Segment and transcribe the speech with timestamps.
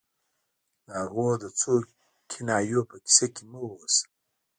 [0.85, 1.73] د هغوی د څو
[2.31, 4.03] کنایو په کیسه کې مه اوسه